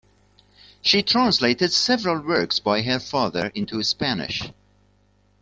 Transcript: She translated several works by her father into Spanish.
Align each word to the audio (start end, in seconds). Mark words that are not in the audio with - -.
She 0.81 1.03
translated 1.03 1.71
several 1.71 2.21
works 2.25 2.57
by 2.57 2.81
her 2.81 2.99
father 2.99 3.51
into 3.53 3.83
Spanish. 3.83 4.41